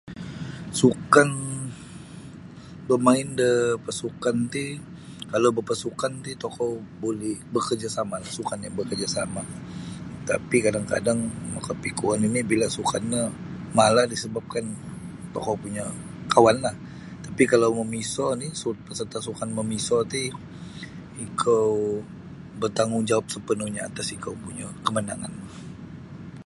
[0.79, 1.29] Sukan
[2.87, 3.51] bamain de
[3.85, 4.65] pasukan ti
[5.31, 9.45] kalau bapasukan ti tokou buli bakarjasama' sukan yang bakarjasama'
[10.29, 11.19] tapi kadang-kadang
[11.55, 13.23] makapikuo nini' bila sukan no
[13.77, 14.65] malah disebabkan
[15.35, 15.85] tokou punyo
[16.33, 16.75] kawanlah
[17.25, 18.49] tapi' kalau mamiso oni'
[18.85, 20.23] peserta' sukan mamiso ti
[21.25, 21.69] ikou
[22.59, 25.33] bartanggungjawab sepenuhnyo atas ikou punyo kemenangan.